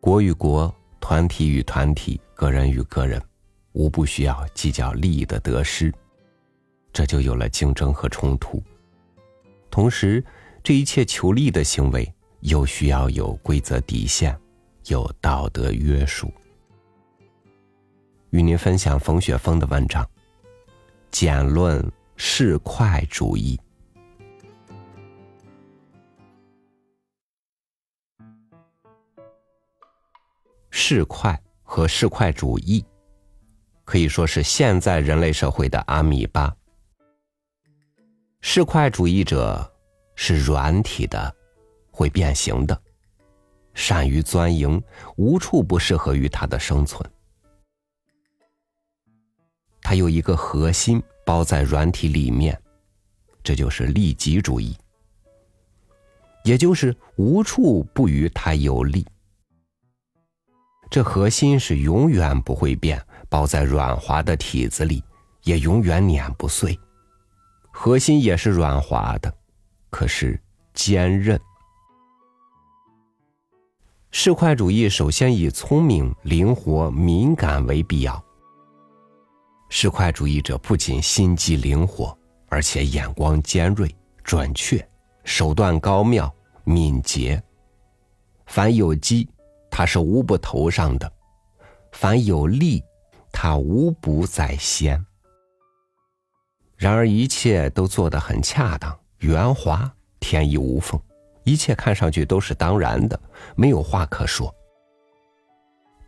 [0.00, 3.20] 国与国、团体与团体、个人与个人，
[3.72, 5.92] 无不需要计较利益的得失，
[6.92, 8.62] 这就有了竞争和冲突。
[9.70, 10.24] 同时，
[10.62, 14.38] 这一切求利的行为又需要有规则底线，
[14.86, 16.32] 有道德约束。
[18.30, 20.04] 与您分享冯雪峰的文章
[21.10, 21.84] 《简论
[22.16, 23.58] 市侩主义》。
[30.80, 32.82] 市侩和市侩主义
[33.84, 36.54] 可以说是现在人类社会的阿米巴。
[38.40, 39.70] 市侩主义者
[40.14, 41.34] 是软体的，
[41.90, 42.80] 会变形的，
[43.74, 44.80] 善于钻营，
[45.16, 47.04] 无处不适合于它的生存。
[49.82, 52.56] 它有一个核心包在软体里面，
[53.42, 54.78] 这就是利己主义，
[56.44, 59.04] 也就是无处不与它有利。
[60.90, 65.02] 这核心是永远不会变，包在软滑的体子里，
[65.42, 66.78] 也永远碾不碎。
[67.70, 69.32] 核心也是软滑的，
[69.90, 70.40] 可是
[70.74, 71.38] 坚韧。
[74.10, 78.24] 市侩主义首先以聪明、灵活、敏感为必要。
[79.68, 82.16] 市侩主义者不仅心机灵活，
[82.48, 83.94] 而且眼光尖锐、
[84.24, 84.84] 准确，
[85.24, 87.40] 手段高妙、敏捷。
[88.46, 89.28] 凡有机，
[89.78, 91.06] 他是无不头上的；
[91.92, 92.82] 凡有利，
[93.30, 95.06] 他无不在先。
[96.76, 101.00] 然而一切都做得很恰当、圆滑、天衣无缝，
[101.44, 103.20] 一切看上去都是当然的，
[103.54, 104.52] 没有话可说。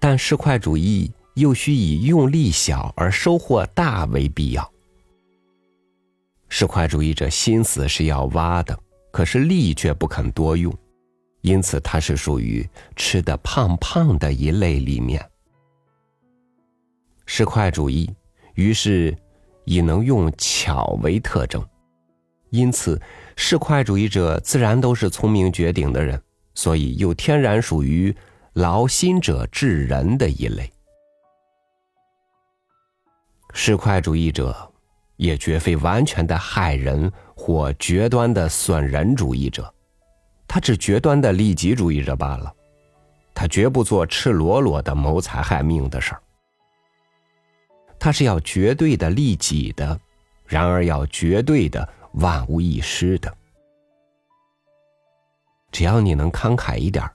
[0.00, 1.12] 但市侩主义。
[1.34, 4.68] 又需以用力小而收获大为必要。
[6.48, 8.76] 市侩主义者心思是要挖的，
[9.12, 10.76] 可是力却不肯多用，
[11.42, 15.24] 因此它是属于吃的胖胖的一类里面。
[17.26, 18.12] 市侩主义
[18.54, 19.16] 于是
[19.64, 21.64] 以能用巧为特征，
[22.50, 23.00] 因此
[23.36, 26.20] 市侩主义者自然都是聪明绝顶的人，
[26.54, 28.14] 所以又天然属于
[28.54, 30.70] 劳心者治人的一类。
[33.52, 34.72] 市侩主义者，
[35.16, 39.72] 也绝非完全的害人或绝端的损人主义者，
[40.52, 42.52] 他只绝端的利己主义者罢了。
[43.32, 46.20] 他绝不做赤裸裸的谋财害命的事儿。
[48.00, 49.96] 他是要绝对的利己的，
[50.44, 53.32] 然而要绝对的万无一失的。
[55.70, 57.08] 只要你能慷慨一点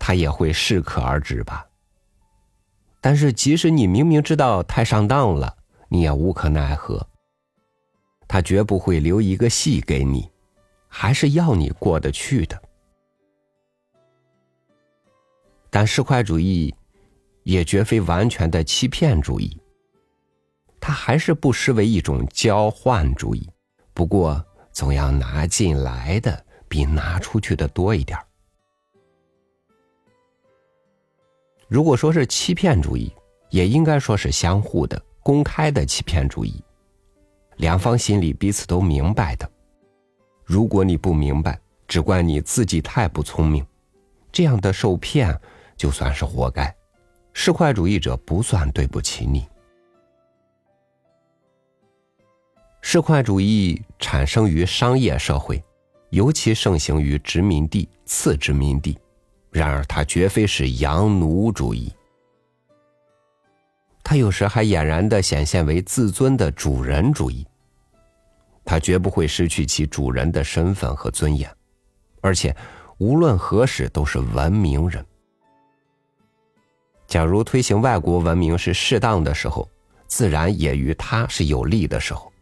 [0.00, 1.64] 他也会适可而止吧。
[3.00, 5.56] 但是，即使你明明知道太上当了，
[5.88, 7.06] 你也无可奈何。
[8.26, 10.28] 他绝不会留一个戏给你，
[10.96, 12.62] 还是要你过得去的。
[15.68, 16.72] 但市侩主义
[17.42, 19.60] 也绝非完全的欺骗主义，
[20.78, 23.50] 它还是不失为一种交换主义。
[23.92, 28.16] 不过，总要拿进来的比拿出去的多一点
[31.66, 33.12] 如果说是欺骗主义，
[33.50, 35.02] 也应该说是相互的。
[35.24, 36.62] 公开的欺骗主义，
[37.56, 39.50] 两方心里彼此都明白的。
[40.44, 43.64] 如果你不明白，只怪你自己太不聪明，
[44.30, 45.38] 这样的受骗
[45.76, 46.74] 就算是活该。
[47.32, 49.46] 市侩主义者不算对不起你。
[52.80, 55.62] 市侩主义产生于商业社会，
[56.10, 58.98] 尤其盛行于殖民地、次殖民地。
[59.50, 61.92] 然而，它绝非是洋奴主义。
[64.02, 67.46] 他有时还俨然的显现为自尊的主人主义。
[68.64, 71.50] 他绝不会失去其主人的身份和尊严，
[72.20, 72.54] 而且
[72.98, 75.04] 无论何时都是文明人。
[77.06, 79.68] 假如推行外国文明是适当的时候，
[80.06, 82.32] 自然也与他是有利的时候。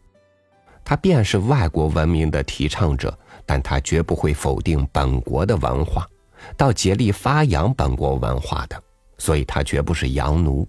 [0.84, 3.16] 他便是外国文明的提倡者，
[3.46, 6.08] 但他绝不会否定本国的文化，
[6.56, 8.82] 到竭力发扬本国文化的，
[9.18, 10.66] 所以他绝不是洋奴。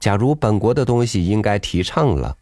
[0.00, 2.36] 假如本国的东西应该提倡了，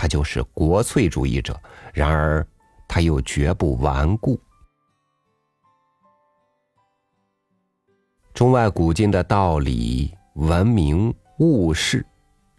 [0.00, 1.52] 他就是国粹主义者；
[1.92, 2.46] 然而，
[2.88, 4.40] 他又绝不顽固。
[8.32, 12.02] 中外古今的道理、文明、物事，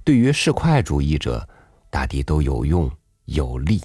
[0.03, 1.49] 对于市侩主义者，
[1.89, 2.87] 大抵都有用
[3.25, 3.81] 有利。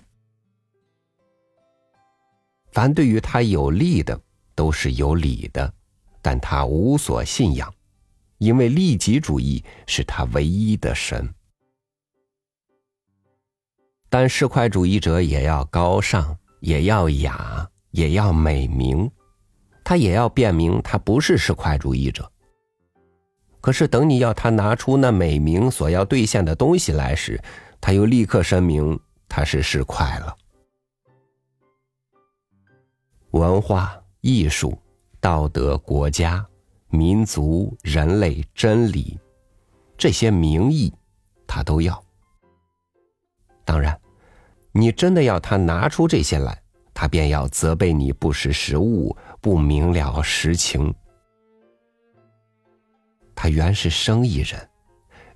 [2.73, 4.21] 凡对于他有利的，
[4.55, 5.73] 都是有理的，
[6.21, 7.73] 但他无所信仰。
[8.37, 11.27] 因为利己主义是他唯一的神，
[14.19, 19.11] 但市侩主义者也要高尚，也要雅，也要美名。
[19.85, 22.27] 他也要辩明他不是市侩主义者。
[23.61, 27.39] 可是等你要他拿出那美名所要兑现的东西来时，
[27.79, 28.99] 他又立刻声明
[29.29, 30.35] 他是市侩了。
[33.33, 34.79] 文化、艺术、
[35.21, 36.43] 道德、国家、
[36.89, 39.21] 民族、人类、真理，
[39.99, 40.91] 这些名义，
[41.47, 42.03] 他都要。
[43.63, 44.01] 当然，
[44.77, 46.63] 你真的要他拿出这些来，
[46.93, 50.95] 他便要责备你不识时务，不明了实情。
[53.35, 54.69] 他原是生意人，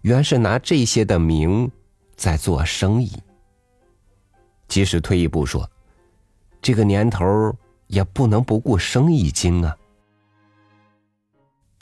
[0.03, 1.71] 原是拿这些的名
[2.17, 3.11] 在做生意。
[4.69, 5.69] 即使退一步说，
[6.61, 7.25] 这个年头
[7.87, 9.75] 也不能不顾生意经啊。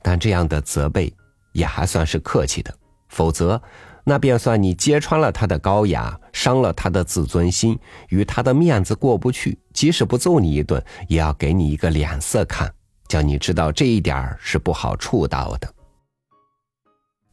[0.00, 1.12] 但这样的责备
[1.52, 2.72] 也还算是客气的，
[3.08, 3.60] 否则
[4.08, 7.78] 那便算你揭穿了他的高雅，伤了他的自尊心，
[8.08, 9.58] 与他的面子过不去。
[9.74, 12.72] 即使不揍你一顿，也要给你一个脸色看，
[13.06, 15.70] 叫你知道这一点是不好触到的。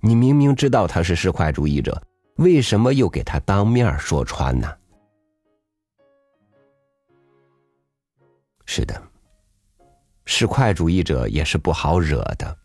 [0.02, 2.04] 你明明知道他是市侩主义者，
[2.40, 4.70] 为什么又给他当面说穿呢？
[8.66, 9.02] 是的，
[10.26, 12.58] 市侩主义者也是不好惹的。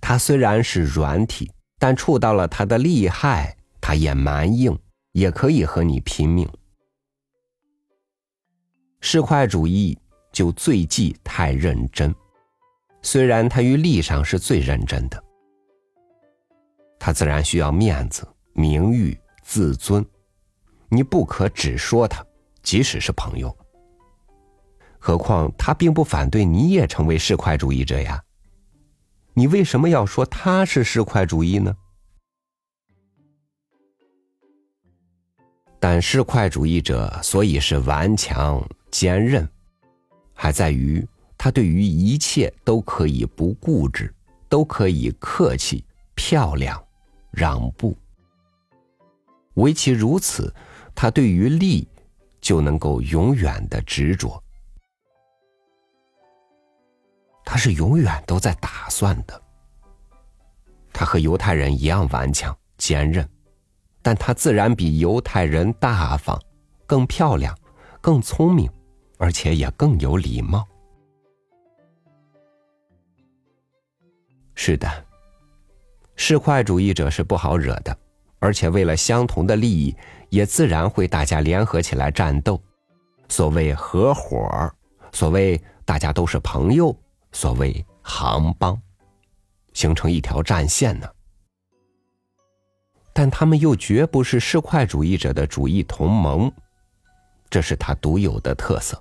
[0.00, 4.78] 他虽然是软体，但触到了他的利害，他也蛮硬，
[5.12, 6.48] 也可以和你拼命。
[9.00, 9.96] 市侩主义
[10.32, 12.14] 就最忌太认真，
[13.02, 15.22] 虽然他于利上是最认真的。
[16.98, 20.04] 他自然需要面子、名誉、自尊，
[20.88, 22.24] 你不可只说他，
[22.62, 23.56] 即使是朋友。
[24.98, 28.20] 何况他并不反对你也成为市侩主义者呀，
[29.38, 31.76] 你为什么要说他是市侩主义呢？
[35.78, 39.46] 但市侩主义者所以是顽强坚韧，
[40.32, 41.06] 还在于
[41.36, 44.10] 他对于一切都可以不固执，
[44.48, 45.84] 都可以客气
[46.14, 46.82] 漂亮。
[47.30, 47.94] 让步，
[49.56, 50.50] 唯其如此，
[50.94, 51.86] 他对于利
[52.40, 54.42] 就能够永远的执着。
[57.46, 59.40] 他是永远都在打算的。
[60.92, 63.26] 他和犹太人一样顽强坚韧，
[64.02, 66.38] 但他自然比犹太人大方、
[66.86, 67.56] 更漂亮、
[68.00, 68.68] 更聪明，
[69.16, 70.66] 而且也更有礼貌。
[74.56, 74.90] 是的。
[76.16, 77.96] 市侩主义者是不好惹的，
[78.38, 79.94] 而且为了相同的利益，
[80.30, 82.60] 也自然会大家联合起来战斗。
[83.28, 84.74] 所谓合伙，
[85.12, 86.96] 所谓大家都是朋友，
[87.36, 88.80] 所谓行帮，
[89.74, 91.06] 形成一条战线呢。
[93.12, 96.50] 但他们又绝不是市侩主义者的主义同盟，
[97.50, 98.98] 这是他独有的特色。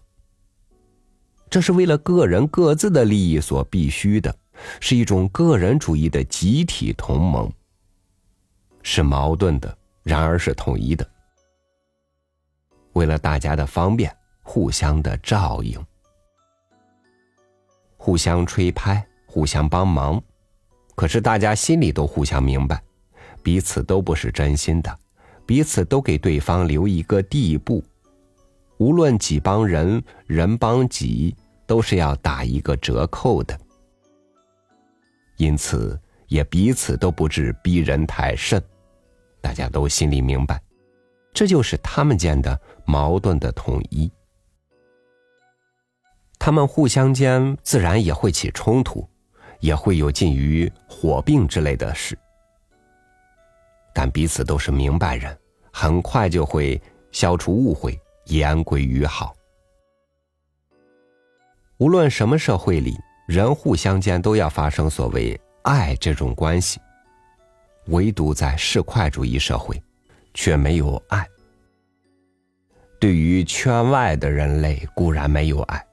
[1.49, 4.35] 这是为了个人各自的利益所必须的。
[4.81, 7.49] 是一种个人主义的集体同盟，
[8.83, 11.09] 是矛盾的，然而是统一的。
[12.93, 15.85] 为了大家的方便，互相的照应，
[18.05, 20.21] 互相吹拍，互相帮忙。
[20.93, 22.79] 可是大家心里都互相明白，
[23.41, 24.95] 彼此都不是真心的，
[25.43, 27.83] 彼此都给对方留一个地步。
[28.77, 31.35] 无论己帮人，人帮己，
[31.65, 33.59] 都是要打一个折扣的。
[35.37, 38.63] 因此，也彼此都不至逼人太甚，
[39.41, 40.61] 大家都心里明白，
[41.33, 44.11] 这就是他们间的矛盾的统一。
[46.37, 49.07] 他们互相间自然也会起冲突，
[49.59, 52.17] 也会有近于火并之类的事，
[53.93, 55.37] 但彼此都是明白人，
[55.71, 59.35] 很快就会消除误会，言归于好。
[61.77, 62.95] 无论什么社会里。
[63.27, 66.79] 人互相间都要发生所谓爱这种关系，
[67.87, 69.81] 唯独在市侩主义社会，
[70.35, 71.27] 却没有爱。
[72.99, 75.83] 对于圈外的人类固然没有爱，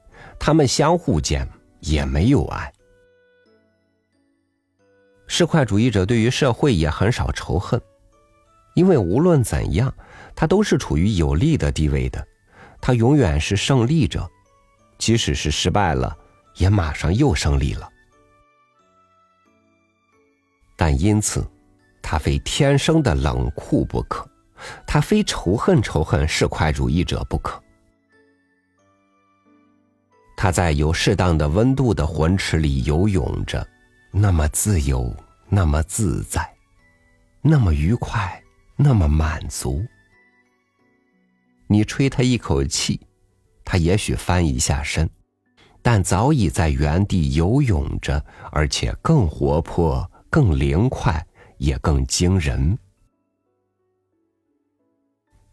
[0.45, 1.47] 他们相互间
[1.79, 2.69] 也没有爱。
[5.25, 7.81] 市侩主义者对于社会也很少仇恨，
[8.75, 9.95] 因为无论怎样，
[10.35, 12.27] 他都是处于有利的地位的，
[12.81, 14.29] 他永远是胜利者，
[14.97, 16.13] 即使是失败了。
[16.57, 17.89] 也马上又胜利了，
[20.75, 21.49] 但因此，
[22.01, 24.29] 他非天生的冷酷不可，
[24.85, 27.63] 他非仇恨仇恨市侩主义者不可。
[30.43, 33.65] 他在有适当的温度的浑池里游泳着，
[34.11, 35.15] 那么自由，
[35.47, 36.53] 那么自在，
[37.41, 38.43] 那么愉快，
[38.75, 39.81] 那么满足。
[41.67, 42.99] 你吹他一口气，
[43.63, 45.09] 他也许翻一下身。
[45.81, 48.21] 但早已在原地游泳着，
[48.51, 51.25] 而且更活泼、更灵快，
[51.57, 52.77] 也更惊人。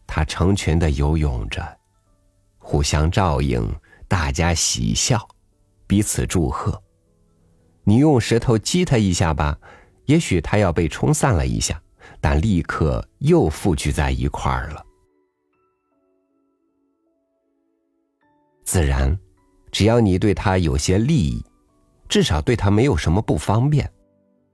[0.05, 1.77] 它成群的游泳着，
[2.57, 3.73] 互相照应，
[4.11, 5.25] 大家喜笑，
[5.87, 6.83] 彼此祝贺。
[7.85, 9.57] 你用石头击他一下吧，
[10.03, 11.81] 也许他要被冲散了一下，
[12.19, 14.85] 但立刻又复聚在一块儿了。
[18.65, 19.17] 自然，
[19.71, 21.41] 只要你对他有些利益，
[22.09, 23.89] 至少对他没有什么不方便，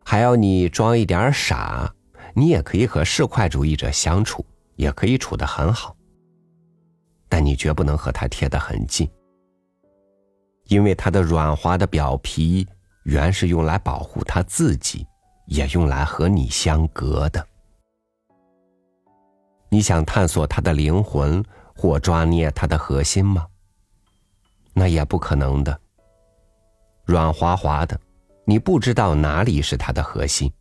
[0.06, 1.92] 还要你装一点傻，
[2.36, 4.46] 你也可以和市侩主义者相处，
[4.76, 5.98] 也可以处得很好。
[7.28, 9.10] 但你绝不能和他贴得很近，
[10.68, 12.68] 因为它的软滑的表皮
[13.04, 15.06] 原是用来保护它自己，
[15.46, 17.46] 也用来和你相隔的。
[19.70, 21.44] 你想探索它的灵魂
[21.76, 23.46] 或抓捏它的核心吗？
[24.74, 25.80] 那也不可能的。
[27.06, 28.00] 软滑滑的，
[28.46, 30.52] 你不知道哪里是它的核心，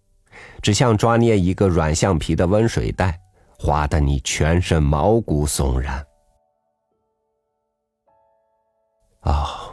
[0.63, 3.21] 只像抓捏一个软橡皮的温水袋，
[3.59, 6.07] 滑得你全身毛骨悚然。
[9.23, 9.73] 哦，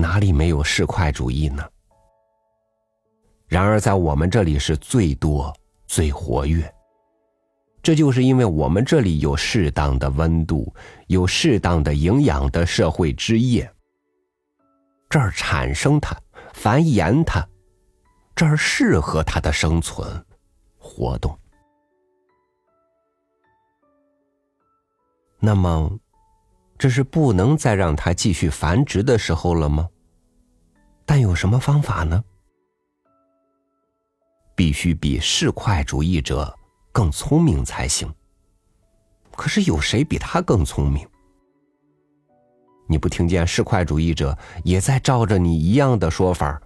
[0.00, 1.62] 哪里没有市侩主义呢？
[3.46, 5.54] 然而在我们这里是最多、
[5.86, 6.72] 最活跃。
[7.82, 10.72] 这就是因为我们这里有适当的温度，
[11.06, 13.70] 有适当的营养的社会之液。
[15.08, 16.14] 这儿产生它，
[16.52, 17.46] 繁衍它，
[18.36, 20.06] 这儿适合它的生存
[20.76, 21.38] 活动。
[25.40, 25.98] 那么，
[26.78, 29.88] 这是不能再让它继续繁殖的时候了吗？
[31.04, 32.22] 但有什么方法呢？
[34.54, 36.54] 必须比市侩主义者。
[36.90, 38.12] 更聪明才行。
[39.36, 41.06] 可是有谁比他更聪明？
[42.88, 46.60] 你不听见市侩主义者也在照着你一样的说法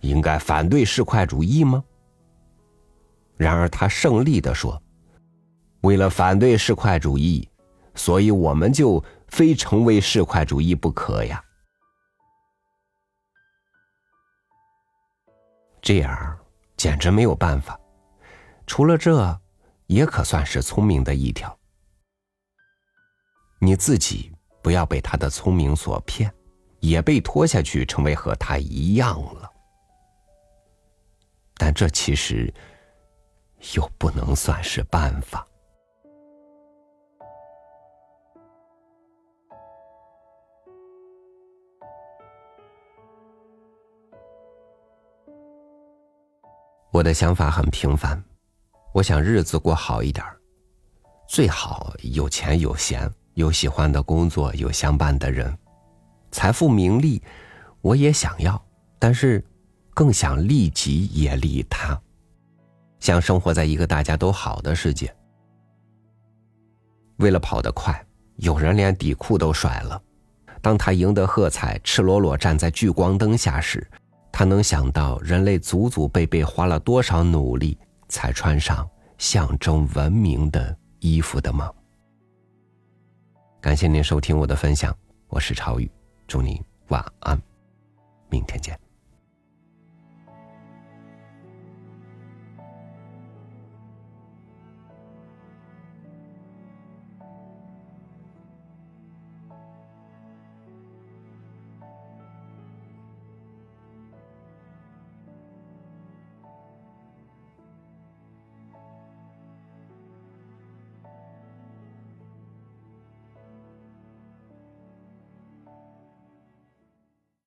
[0.00, 1.84] 应该反对市侩主义吗？
[3.36, 4.82] 然而他胜利的说
[5.82, 7.46] ：“为了反对市侩主义，
[7.94, 11.42] 所以我们就非成为市侩主义不可呀。”
[15.82, 16.38] 这样
[16.76, 17.78] 简直没有办法。
[18.66, 19.40] 除了这，
[19.86, 21.58] 也可算是聪明的一条。
[23.58, 24.32] 你自己
[24.62, 26.32] 不要被他的聪明所骗，
[26.80, 29.50] 也被拖下去成为和他一样了。
[31.56, 32.52] 但这其实
[33.74, 35.44] 又不能算是办法。
[46.92, 48.20] 我的想法很平凡。
[48.92, 50.24] 我想日子过好一点
[51.28, 55.56] 最好有钱有闲，有喜欢的工作，有相伴的人，
[56.32, 57.22] 财富名利，
[57.80, 58.60] 我也想要，
[58.98, 59.44] 但是
[59.94, 61.96] 更想利己也利他，
[62.98, 65.14] 想生活在一个大家都好的世界。
[67.18, 68.04] 为了跑得快，
[68.36, 70.02] 有人连底裤都甩了。
[70.60, 73.88] 当他赢得喝彩，赤裸裸站在聚光灯下时，
[74.40, 77.76] 他能想到人类祖祖辈辈花了多少努力。
[78.08, 81.70] 才穿上象征文明的衣服的吗？
[83.60, 84.96] 感谢您收听我的分享，
[85.28, 85.88] 我是朝宇，
[86.26, 87.38] 祝您晚安，
[88.30, 88.89] 明天见。